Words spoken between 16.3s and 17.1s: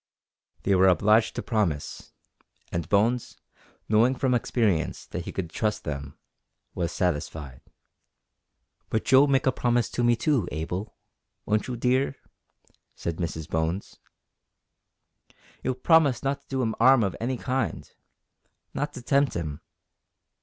to do 'im harm